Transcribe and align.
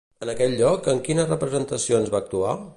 En 0.25 0.29
aquell 0.31 0.55
lloc, 0.61 0.89
en 0.95 1.03
quines 1.09 1.31
representacions 1.33 2.13
va 2.17 2.23
actuar? 2.25 2.61